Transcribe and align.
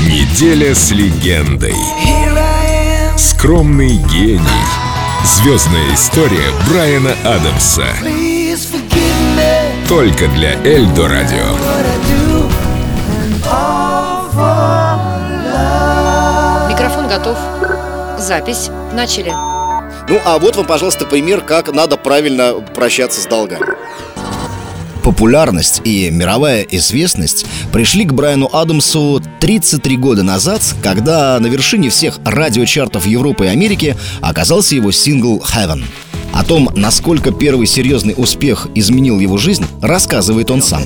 Неделя 0.00 0.74
с 0.74 0.90
легендой. 0.90 1.74
Скромный 3.16 3.96
гений. 3.96 4.40
Звездная 5.24 5.94
история 5.94 6.50
Брайана 6.68 7.14
Адамса. 7.24 7.86
Только 9.88 10.28
для 10.28 10.54
Эльдо 10.64 11.08
Радио. 11.08 11.56
Микрофон 16.70 17.08
готов. 17.08 17.36
Запись. 18.18 18.70
Начали. 18.92 19.30
Ну 20.08 20.20
а 20.24 20.38
вот 20.38 20.56
вам, 20.56 20.66
пожалуйста, 20.66 21.06
пример, 21.06 21.40
как 21.40 21.72
надо 21.72 21.96
правильно 21.96 22.54
прощаться 22.74 23.20
с 23.20 23.26
долгами. 23.26 23.79
Популярность 25.02 25.80
и 25.84 26.10
мировая 26.10 26.62
известность 26.62 27.46
пришли 27.72 28.04
к 28.04 28.12
Брайану 28.12 28.50
Адамсу 28.52 29.22
33 29.40 29.96
года 29.96 30.22
назад, 30.22 30.62
когда 30.82 31.38
на 31.40 31.46
вершине 31.46 31.88
всех 31.88 32.18
радиочартов 32.24 33.06
Европы 33.06 33.46
и 33.46 33.48
Америки 33.48 33.96
оказался 34.20 34.74
его 34.74 34.92
сингл 34.92 35.38
«Heaven». 35.38 35.82
О 36.32 36.44
том, 36.44 36.70
насколько 36.74 37.32
первый 37.32 37.66
серьезный 37.66 38.14
успех 38.16 38.68
изменил 38.74 39.18
его 39.18 39.36
жизнь, 39.36 39.64
рассказывает 39.80 40.50
он 40.50 40.62
сам. 40.62 40.82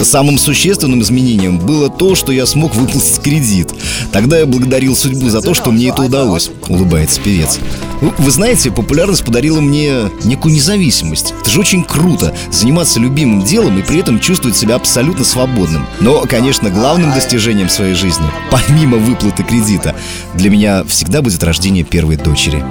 Самым 0.00 0.38
существенным 0.38 1.02
изменением 1.02 1.58
было 1.58 1.90
то, 1.90 2.14
что 2.14 2.32
я 2.32 2.46
смог 2.46 2.74
выплатить 2.74 3.20
кредит. 3.22 3.72
Тогда 4.12 4.38
я 4.38 4.46
благодарил 4.46 4.96
судьбу 4.96 5.28
за 5.28 5.40
то, 5.40 5.54
что 5.54 5.70
мне 5.70 5.88
это 5.88 6.02
удалось, 6.02 6.50
улыбается 6.68 7.20
певец. 7.20 7.58
Ну, 8.00 8.14
вы 8.16 8.30
знаете, 8.30 8.70
популярность 8.70 9.24
подарила 9.24 9.60
мне 9.60 10.10
некую 10.24 10.54
независимость. 10.54 11.34
Это 11.40 11.50
же 11.50 11.60
очень 11.60 11.82
круто 11.82 12.34
заниматься 12.52 13.00
любимым 13.00 13.42
делом 13.42 13.78
и 13.78 13.82
при 13.82 13.98
этом 13.98 14.20
чувствовать 14.20 14.56
себя 14.56 14.76
абсолютно 14.76 15.24
свободным. 15.24 15.84
Но, 16.00 16.24
конечно, 16.28 16.70
главным 16.70 17.12
достижением 17.12 17.68
своей 17.68 17.94
жизни, 17.94 18.26
помимо 18.50 18.98
выплаты 18.98 19.42
кредита, 19.42 19.96
для 20.34 20.50
меня 20.50 20.84
всегда 20.84 21.22
будет 21.22 21.42
рождение 21.42 21.84
первой 21.84 22.16
дочери. 22.16 22.62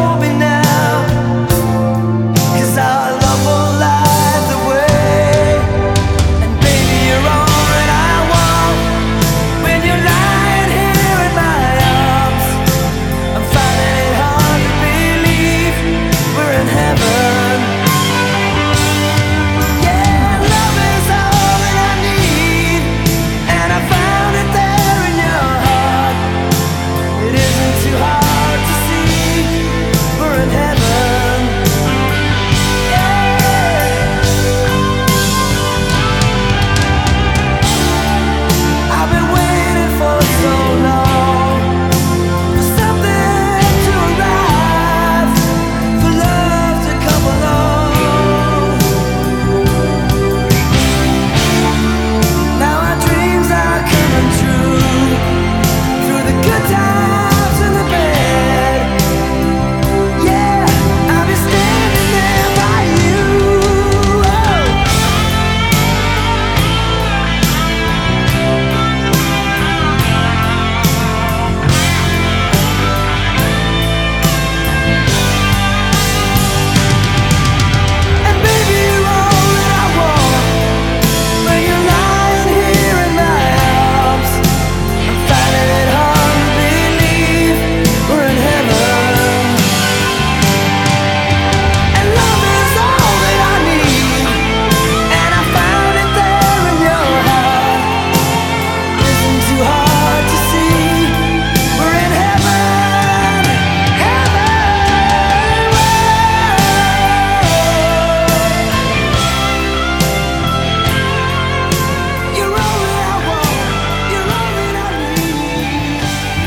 open 0.00 0.39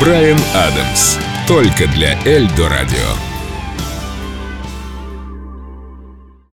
Брайан 0.04 0.38
Адамс. 0.54 1.18
Только 1.48 1.88
для 1.88 2.20
Эльдо 2.26 2.68
Радио. 2.68 3.33